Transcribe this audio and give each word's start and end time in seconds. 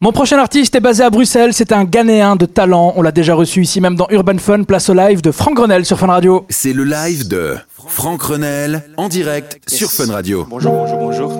Mon 0.00 0.12
prochain 0.12 0.38
artiste 0.38 0.76
est 0.76 0.80
basé 0.80 1.02
à 1.02 1.10
Bruxelles, 1.10 1.52
c'est 1.52 1.72
un 1.72 1.82
Ghanéen 1.82 2.36
de 2.36 2.46
talent. 2.46 2.92
On 2.94 3.02
l'a 3.02 3.10
déjà 3.10 3.34
reçu 3.34 3.62
ici 3.62 3.80
même 3.80 3.96
dans 3.96 4.06
Urban 4.10 4.38
Fun, 4.38 4.62
place 4.62 4.88
au 4.88 4.94
live 4.94 5.22
de 5.22 5.32
Franck 5.32 5.56
Grenel 5.56 5.84
sur 5.84 5.98
Fun 5.98 6.06
Radio. 6.06 6.46
C'est 6.50 6.72
le 6.72 6.84
live 6.84 7.26
de 7.26 7.56
Franck 7.88 8.22
Renel 8.22 8.84
en 8.96 9.08
direct 9.08 9.58
sur 9.68 9.90
Fun 9.90 10.12
Radio. 10.12 10.46
Bonjour, 10.48 10.70
bonjour, 10.72 10.98
bonjour. 10.98 11.32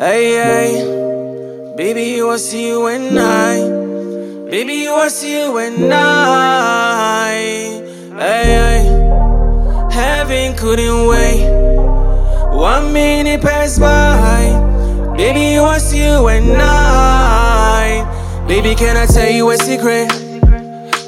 Hey, 0.00 0.32
hey, 0.32 0.84
baby, 1.76 2.16
you 2.16 2.36
see 2.36 2.70
you 2.70 2.88
and 2.88 3.16
I. 3.16 3.60
Baby, 4.50 4.82
you 4.82 5.08
see 5.08 5.40
you 5.40 5.56
and 5.56 5.92
I. 5.92 7.30
Hey, 8.18 8.82
hey, 8.82 8.88
heaven 9.88 10.56
couldn't 10.56 11.06
wait. 11.06 11.48
One 12.52 12.92
minute 12.92 13.40
passed 13.40 13.78
by. 13.78 14.63
Baby, 15.16 15.78
see 15.78 16.04
you 16.04 16.26
and 16.26 16.60
I. 16.60 18.04
Baby, 18.48 18.74
can 18.74 18.96
I 18.96 19.06
tell 19.06 19.30
you 19.30 19.48
a 19.50 19.56
secret? 19.56 20.08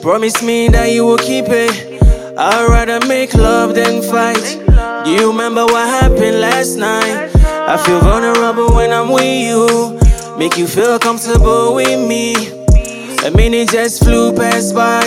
Promise 0.00 0.44
me 0.44 0.68
that 0.68 0.92
you 0.92 1.04
will 1.04 1.18
keep 1.18 1.46
it. 1.48 2.00
I'd 2.38 2.68
rather 2.68 3.04
make 3.08 3.34
love 3.34 3.74
than 3.74 4.02
fight. 4.02 5.04
Do 5.04 5.10
you 5.10 5.32
remember 5.32 5.64
what 5.64 5.88
happened 5.88 6.40
last 6.40 6.76
night? 6.76 7.30
I 7.34 7.76
feel 7.84 7.98
vulnerable 7.98 8.76
when 8.76 8.92
I'm 8.92 9.10
with 9.10 9.24
you. 9.24 9.98
Make 10.38 10.56
you 10.56 10.68
feel 10.68 11.00
comfortable 11.00 11.74
with 11.74 11.98
me. 12.08 12.34
A 13.26 13.30
minute 13.32 13.70
just 13.70 14.04
flew 14.04 14.32
past 14.32 14.72
by. 14.72 15.02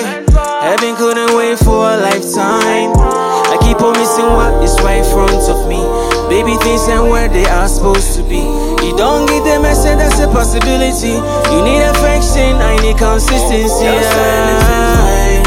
Heaven 0.61 0.97
couldn't 0.97 1.37
wait 1.37 1.57
for 1.59 1.87
a 1.87 1.95
lifetime. 1.95 2.91
I 2.99 3.57
keep 3.61 3.79
on 3.81 3.93
missing 3.93 4.25
what 4.25 4.61
is 4.61 4.75
right 4.81 4.99
in 4.99 5.05
front 5.05 5.47
of 5.47 5.69
me. 5.69 5.79
Baby, 6.27 6.57
things 6.57 6.87
ain't 6.89 7.09
where 7.09 7.29
they 7.29 7.45
are 7.45 7.67
supposed 7.67 8.15
to 8.17 8.23
be. 8.23 8.68
Don't 8.99 9.31
get 9.31 9.47
the 9.47 9.63
message, 9.63 9.95
that's 9.95 10.19
a 10.19 10.27
possibility. 10.27 11.15
You 11.55 11.59
need 11.63 11.87
affection, 11.87 12.59
I 12.59 12.75
need 12.83 12.97
consistency. 12.99 13.87
Yeah. 13.87 15.39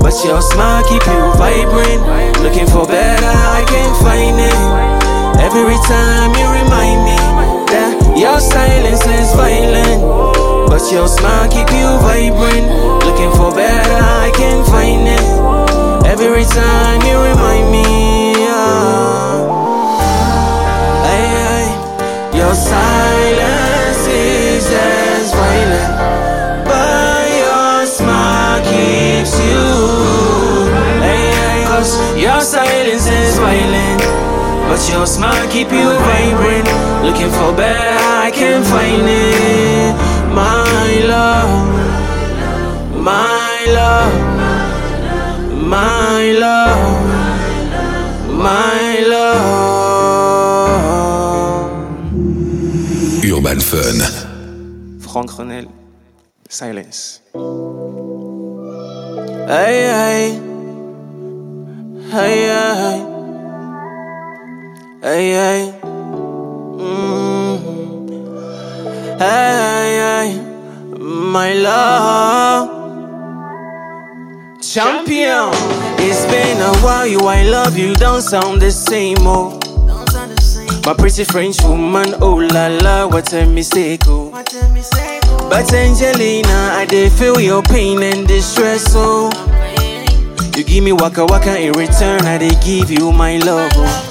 But 0.00 0.16
your 0.24 0.40
smile 0.40 0.80
keep 0.88 1.04
you 1.04 1.22
vibrant. 1.36 2.00
Looking 2.40 2.64
for 2.72 2.88
better, 2.88 3.28
I 3.28 3.60
can't 3.68 3.96
find 4.00 4.40
it. 4.40 4.56
Every 5.44 5.76
time 5.84 6.32
you 6.32 6.48
remind 6.48 7.04
me 7.04 7.16
that 7.76 7.92
your 8.16 8.40
silence 8.40 9.04
is 9.04 9.28
violent. 9.36 10.00
But 10.72 10.80
your 10.88 11.08
smile 11.12 11.52
keep 11.52 11.68
you 11.76 11.88
vibrant. 12.00 12.72
Looking 13.04 13.36
for 13.36 13.52
better, 13.52 14.00
I 14.00 14.32
can't 14.32 14.64
find 14.72 15.04
it. 15.12 15.20
Every 16.08 16.48
time 16.48 16.81
your 32.22 32.40
silence 32.40 33.06
is 33.08 33.38
violent. 33.38 34.02
But 34.68 34.80
your 34.90 35.06
smile 35.06 35.46
keep 35.50 35.70
you 35.72 35.88
vibrant. 36.06 36.68
Looking 37.06 37.30
for 37.38 37.50
better, 37.56 37.96
I 38.24 38.30
can't 38.32 38.64
find 38.64 39.06
it. 39.08 39.94
My 40.40 40.88
love, 41.12 41.50
my 43.10 43.66
love, 43.78 44.14
my 45.76 46.32
love, 46.44 47.02
my 48.46 49.00
love. 49.12 49.62
Urban 53.34 53.60
Fun. 53.60 53.98
Franck 55.00 55.30
Renel, 55.38 55.66
silence. 56.48 57.20
Hey, 59.48 59.76
hey, 59.98 60.51
hey, 62.12 62.44
hey, 62.44 62.98
hey, 65.00 65.30
hey. 65.32 65.72
Mm. 66.76 67.56
Hey, 69.18 69.92
hey, 70.04 70.28
my 70.98 71.54
love. 71.54 72.68
Champion. 74.60 75.50
It's 76.04 76.26
been 76.26 76.60
a 76.60 76.76
while, 76.84 77.06
you 77.06 77.20
I 77.20 77.44
love 77.44 77.78
you, 77.78 77.94
don't 77.94 78.20
sound 78.20 78.60
the 78.60 78.70
same, 78.70 79.16
oh. 79.20 79.58
My 80.84 80.92
pretty 80.94 81.24
French 81.24 81.62
woman, 81.62 82.14
oh 82.20 82.34
la 82.52 82.66
la, 82.66 83.06
what 83.06 83.32
a 83.32 83.46
mistake, 83.46 84.02
oh. 84.06 84.30
But 85.48 85.72
Angelina, 85.72 86.72
I 86.74 86.84
did 86.86 87.12
feel 87.12 87.40
your 87.40 87.62
pain 87.62 88.02
and 88.02 88.28
distress, 88.28 88.92
oh. 88.94 89.30
You 90.56 90.64
give 90.64 90.84
me 90.84 90.92
waka 90.92 91.24
waka 91.24 91.58
in 91.58 91.72
return, 91.72 92.22
I 92.26 92.36
did 92.38 92.60
give 92.60 92.90
you 92.90 93.10
my 93.12 93.38
love, 93.38 93.72
oh. 93.74 94.08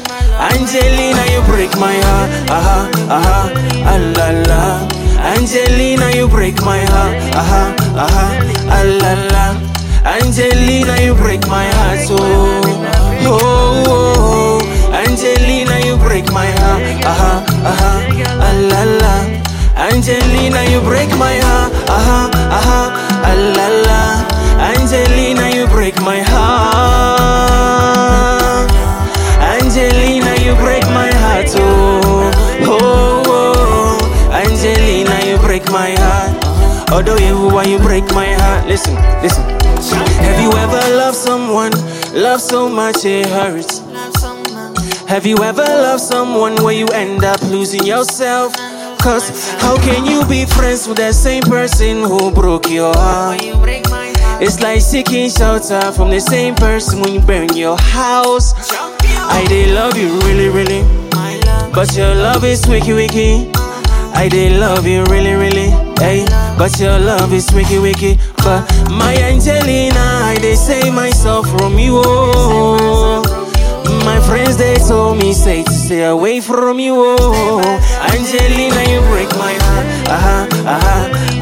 Angelina, 0.52 1.24
you 1.32 1.42
break 1.46 1.72
my 1.78 1.94
heart, 1.94 2.32
aha, 2.50 2.90
aha, 3.10 3.40
ah 3.86 4.00
la 4.18 4.28
la. 4.50 4.62
Angelina, 5.38 6.10
you 6.18 6.28
break 6.28 6.58
my 6.66 6.80
heart, 6.80 7.16
aha, 7.38 7.76
aha, 7.94 8.26
ah 8.74 8.84
la 9.02 9.14
la. 9.34 9.46
Angelina, 10.18 10.98
you 11.06 11.14
break 11.14 11.46
my 11.48 11.66
heart, 11.78 12.00
oh, 12.10 12.62
oh, 13.30 13.86
oh. 13.88 14.94
Angelina, 15.06 15.78
you 15.86 15.96
break 15.98 16.26
my 16.34 16.48
heart, 16.50 16.82
aha, 17.06 17.46
aha, 17.70 17.92
ah 18.42 18.54
la 18.70 18.82
la. 19.02 19.14
Angelina, 19.78 20.64
you 20.72 20.82
break 20.82 21.10
my 21.18 21.38
heart, 21.38 21.51
Although 37.02 37.18
you, 37.18 37.48
why 37.48 37.64
you 37.64 37.80
break 37.80 38.06
my 38.14 38.32
heart? 38.32 38.68
Listen, 38.68 38.94
listen. 39.24 39.44
Have 40.22 40.40
you 40.40 40.52
ever 40.52 40.96
loved 40.96 41.18
someone, 41.18 41.72
Love 42.14 42.40
so 42.40 42.70
much 42.70 43.04
it 43.06 43.26
hurts? 43.26 43.80
Have 45.10 45.26
you 45.26 45.36
ever 45.38 45.64
loved 45.64 46.04
someone 46.04 46.54
where 46.64 46.76
you 46.76 46.86
end 46.94 47.24
up 47.24 47.42
losing 47.42 47.88
yourself? 47.88 48.54
Cause 49.00 49.52
how 49.62 49.78
can 49.78 50.06
you 50.06 50.24
be 50.28 50.46
friends 50.46 50.88
with 50.88 50.98
the 50.98 51.12
same 51.12 51.42
person 51.42 52.04
who 52.04 52.30
broke 52.30 52.70
your 52.70 52.94
heart? 52.94 53.40
It's 54.40 54.62
like 54.62 54.82
seeking 54.82 55.32
shelter 55.32 55.92
from 55.94 56.12
the 56.12 56.20
same 56.20 56.54
person 56.54 57.02
when 57.02 57.16
you 57.16 57.22
burn 57.22 57.58
your 57.58 57.78
house. 57.82 58.54
I 58.70 59.44
did 59.48 59.74
love 59.74 59.98
you 59.98 60.20
really, 60.20 60.50
really. 60.50 60.84
But 61.74 61.98
your 61.98 62.14
love 62.14 62.44
is 62.44 62.68
wicky, 62.68 62.94
wicky. 62.94 63.50
I 64.14 64.30
did 64.30 64.60
love 64.60 64.86
you 64.86 65.04
really, 65.06 65.34
really. 65.34 65.72
Hey, 65.98 66.26
but 66.62 66.80
your 66.80 67.00
love 67.00 67.34
is 67.34 67.52
wicky, 67.56 67.80
wicky. 67.80 68.20
But 68.38 68.62
my 68.92 69.16
Angelina, 69.16 70.36
did 70.40 70.60
save 70.60 70.94
myself 70.94 71.50
from 71.50 71.80
you. 71.80 72.00
Oh. 72.06 73.24
My 74.06 74.20
friends 74.28 74.58
they 74.58 74.76
told 74.76 75.18
me 75.18 75.34
say 75.34 75.64
to 75.64 75.72
stay 75.72 76.04
away 76.04 76.40
from 76.40 76.80
you. 76.80 76.94
Oh. 76.98 77.62
Angelina, 78.14 78.82
you 78.94 79.02
break 79.10 79.30
my 79.42 79.54
heart. 79.64 79.86
Aha, 80.16 80.38
aha, 80.76 80.98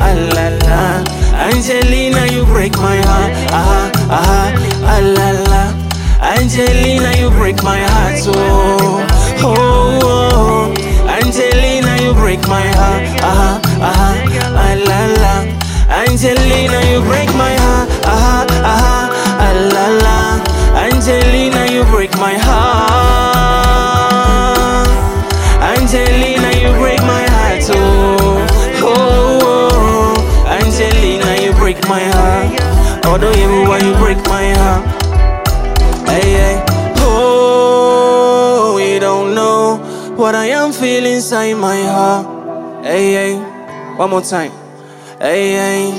ah 0.07 0.15
la 0.35 0.47
la. 0.63 1.03
Angelina, 1.51 2.25
you 2.31 2.45
break 2.45 2.77
my 2.77 2.95
heart. 3.09 3.33
Aha, 3.51 3.91
aha, 4.17 4.41
ah 4.87 5.01
la 5.03 5.29
la. 5.51 5.89
Angelina, 6.37 7.11
you 7.19 7.29
break 7.31 7.61
my 7.61 7.79
heart. 7.79 8.19
Oh, 8.27 8.78
what 40.29 40.35
I 40.35 40.51
am 40.51 40.71
feeling 40.71 41.15
inside 41.15 41.55
my 41.55 41.81
heart. 41.81 42.27
Hey, 42.85 43.13
hey. 43.13 43.35
One 43.97 44.11
more 44.11 44.21
time. 44.21 44.51
Hey, 45.19 45.53
hey. 45.55 45.93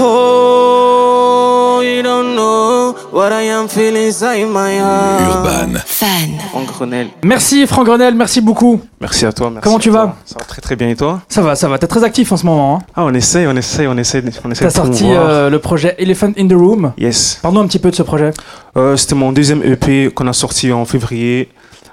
Oh, 0.00 1.82
you 1.84 2.02
don't 2.02 2.34
know 2.34 2.94
what 3.12 3.32
I 3.32 3.42
am 3.50 3.68
feeling 3.68 4.06
inside 4.06 4.46
my 4.46 4.78
heart. 4.78 5.46
Urban. 5.46 5.78
Fan. 5.84 6.38
Franck 6.52 6.70
Renel. 6.70 7.08
Merci 7.22 7.66
Franck 7.66 7.86
Grenel, 7.86 8.14
merci 8.14 8.40
beaucoup. 8.40 8.80
Merci 9.00 9.26
à 9.26 9.32
toi. 9.32 9.50
merci 9.50 9.62
Comment 9.64 9.76
à 9.76 9.80
tu 9.80 9.90
toi. 9.90 10.06
vas 10.06 10.16
Ça 10.24 10.36
va 10.38 10.44
très 10.46 10.62
très 10.62 10.76
bien 10.76 10.88
et 10.88 10.96
toi 10.96 11.20
Ça 11.28 11.42
va, 11.42 11.54
ça 11.54 11.68
va, 11.68 11.76
t'es 11.78 11.86
très 11.86 12.02
actif 12.02 12.32
en 12.32 12.38
ce 12.38 12.46
moment. 12.46 12.76
Hein. 12.76 12.86
Ah, 12.96 13.04
on 13.04 13.12
essaye, 13.12 13.46
on 13.46 13.54
essaye, 13.56 13.86
on 13.86 13.96
essaye, 13.98 14.22
on 14.42 14.50
essaye 14.50 14.66
T'as 14.68 14.70
sorti 14.74 15.04
euh, 15.06 15.50
le 15.50 15.58
projet 15.58 15.94
Elephant 15.98 16.32
in 16.38 16.48
the 16.48 16.52
Room. 16.54 16.92
Yes. 16.96 17.38
Parle-nous 17.42 17.60
un 17.60 17.66
petit 17.66 17.78
peu 17.78 17.90
de 17.90 17.96
ce 17.96 18.02
projet. 18.02 18.30
Euh, 18.78 18.96
C'était 18.96 19.14
mon 19.14 19.32
deuxième 19.32 19.62
EP 19.62 20.10
qu'on 20.14 20.26
a 20.28 20.32
sorti 20.32 20.72
en 20.72 20.86
février. 20.86 21.50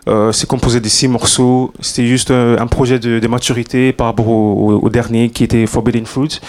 Euh, 0.07 0.31
c'est 0.31 0.47
composé 0.47 0.79
de 0.79 0.87
six 0.89 1.07
morceaux. 1.07 1.73
C'était 1.79 2.07
juste 2.07 2.31
un 2.31 2.67
projet 2.67 2.97
de, 2.99 3.19
de 3.19 3.27
maturité 3.27 3.93
par 3.93 4.07
rapport 4.07 4.27
au, 4.27 4.71
au- 4.71 4.79
au 4.85 4.89
dernier 4.89 5.29
qui 5.29 5.43
était 5.43 5.65
Forbidden 5.67 6.05
Fruit. 6.05 6.39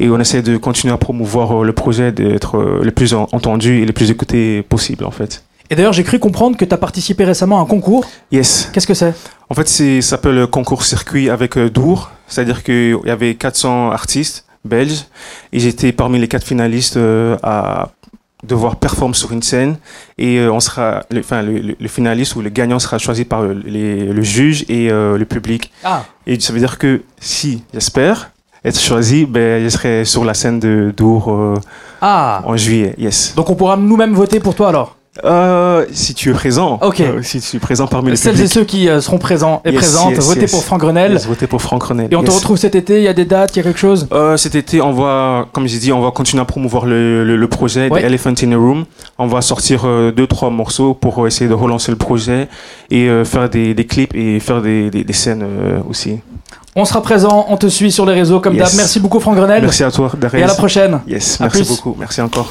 Et 0.00 0.08
on 0.08 0.18
essaie 0.18 0.42
de 0.42 0.56
continuer 0.56 0.92
à 0.94 0.96
promouvoir 0.96 1.60
euh, 1.62 1.64
le 1.64 1.72
projet, 1.72 2.12
d'être 2.12 2.56
euh, 2.58 2.80
le 2.82 2.90
plus 2.90 3.14
en- 3.14 3.28
entendu 3.32 3.82
et 3.82 3.86
le 3.86 3.92
plus 3.92 4.10
écouté 4.10 4.62
possible 4.62 5.04
en 5.04 5.10
fait. 5.10 5.44
Et 5.70 5.76
d'ailleurs, 5.76 5.92
j'ai 5.94 6.02
cru 6.04 6.18
comprendre 6.18 6.56
que 6.56 6.64
t'as 6.64 6.76
participé 6.76 7.24
récemment 7.24 7.58
à 7.58 7.62
un 7.62 7.66
concours. 7.66 8.04
Yes. 8.32 8.70
Qu'est-ce 8.72 8.86
que 8.86 8.92
c'est? 8.94 9.14
En 9.48 9.54
fait, 9.54 9.68
ça 9.68 10.02
s'appelle 10.02 10.34
le 10.34 10.46
concours 10.46 10.84
circuit 10.84 11.30
avec 11.30 11.58
Dour. 11.58 12.10
C'est-à-dire 12.26 12.62
qu'il 12.62 12.96
y 13.04 13.10
avait 13.10 13.34
400 13.34 13.90
artistes 13.90 14.44
belges 14.64 15.04
et 15.52 15.60
j'étais 15.60 15.92
parmi 15.92 16.18
les 16.18 16.28
quatre 16.28 16.46
finalistes 16.46 16.98
à 17.42 17.90
devoir 18.46 18.76
performer 18.76 19.14
sur 19.14 19.32
une 19.32 19.42
scène 19.42 19.76
et 20.18 20.38
euh, 20.38 20.52
on 20.52 20.60
sera, 20.60 21.04
le, 21.10 21.20
enfin, 21.20 21.42
le, 21.42 21.58
le- 21.58 21.76
le 21.80 21.88
finaliste 21.88 22.36
ou 22.36 22.42
le 22.42 22.50
gagnant 22.50 22.78
sera 22.78 22.98
choisi 22.98 23.24
par 23.24 23.42
le, 23.42 23.52
les- 23.64 24.06
le 24.12 24.22
juge 24.22 24.64
et 24.68 24.90
euh, 24.90 25.16
le 25.18 25.24
public. 25.24 25.72
Ah, 25.84 26.04
Et 26.26 26.38
ça 26.40 26.52
veut 26.52 26.58
dire 26.58 26.78
que 26.78 27.02
si, 27.20 27.62
j'espère, 27.72 28.30
être 28.64 28.80
choisi, 28.80 29.26
ben, 29.26 29.62
je 29.62 29.68
serai 29.68 30.04
sur 30.04 30.24
la 30.24 30.34
scène 30.34 30.58
de 30.60 30.92
Dour 30.96 31.32
euh, 31.32 31.54
ah. 32.00 32.42
en 32.46 32.56
juillet. 32.56 32.94
Yes. 32.98 33.34
Donc 33.34 33.50
on 33.50 33.54
pourra 33.54 33.76
nous-mêmes 33.76 34.14
voter 34.14 34.40
pour 34.40 34.54
toi 34.54 34.68
alors? 34.68 34.96
Euh, 35.24 35.86
si 35.92 36.12
tu 36.14 36.30
es 36.30 36.32
présent, 36.32 36.80
Ok. 36.82 36.98
euh, 37.00 37.22
si 37.22 37.40
tu 37.40 37.56
es 37.56 37.60
présent 37.60 37.86
parmi 37.86 38.10
le 38.10 38.16
Celles 38.16 38.40
et 38.40 38.48
ceux 38.48 38.64
qui 38.64 38.88
euh, 38.88 39.00
seront 39.00 39.18
présents 39.18 39.62
et 39.64 39.70
Yes, 39.70 39.78
présentes, 39.78 40.10
yes, 40.10 40.26
votez 40.26 40.40
yes. 40.40 40.50
pour 40.50 40.64
Franck 40.64 40.80
Grenel. 40.80 41.12
yes, 41.12 41.26
votez 41.26 41.46
pour 41.46 41.62
Franck 41.62 41.84
Renel. 41.84 42.08
Et 42.10 42.16
on 42.16 42.22
te 42.22 42.26
Yes. 42.30 42.34
retrouve 42.38 42.56
cet 42.56 42.74
été, 42.74 42.96
il 42.96 43.04
y 43.04 43.08
a 43.08 43.12
des 43.12 43.24
dates, 43.24 43.54
il 43.54 43.58
y 43.58 43.60
a 43.60 43.62
quelque 43.62 43.78
chose? 43.78 44.08
Euh, 44.12 44.36
cet 44.36 44.56
été, 44.56 44.80
on 44.80 44.90
va, 44.92 45.46
comme 45.52 45.68
j'ai 45.68 45.78
dit, 45.78 45.92
on 45.92 46.00
va 46.00 46.10
continuer 46.10 46.40
à 46.42 46.44
promouvoir 46.44 46.84
le, 46.84 47.22
le, 47.24 47.36
le 47.36 47.48
projet 47.48 47.88
Ouais. 47.90 48.02
The 48.02 48.06
Elephant 48.06 48.34
in 48.42 48.50
a 48.52 48.56
Room. 48.56 48.86
On 49.18 49.28
va 49.28 49.40
sortir 49.40 49.82
euh, 49.84 50.10
deux, 50.10 50.26
trois 50.26 50.50
morceaux 50.50 50.94
pour 50.94 51.24
essayer 51.28 51.48
de 51.48 51.54
relancer 51.54 51.92
le 51.92 51.96
projet 51.98 52.48
et 52.90 53.08
euh, 53.08 53.24
faire 53.24 53.48
des, 53.48 53.72
des 53.72 53.86
clips 53.86 54.14
et 54.16 54.40
faire 54.40 54.62
des, 54.62 54.90
des, 54.90 55.04
des 55.04 55.12
scènes 55.12 55.44
euh, 55.44 55.78
aussi. 55.88 56.18
On 56.74 56.84
sera 56.84 57.00
présent, 57.02 57.46
on 57.50 57.56
te 57.56 57.68
suit 57.68 57.92
sur 57.92 58.04
les 58.04 58.14
réseaux 58.14 58.40
comme 58.40 58.54
Yes. 58.56 58.70
d'hab. 58.70 58.76
Merci 58.78 58.98
beaucoup 58.98 59.20
Franck 59.20 59.36
Grenel. 59.36 59.62
Merci 59.62 59.84
à 59.84 59.92
toi, 59.92 60.10
Darès. 60.18 60.40
Et 60.40 60.42
à 60.42 60.48
la 60.48 60.54
prochaine. 60.54 61.00
Yes, 61.06 61.40
À 61.40 61.44
merci 61.44 61.58
plus. 61.62 61.68
beaucoup. 61.68 61.94
Merci 62.00 62.20
encore. 62.20 62.50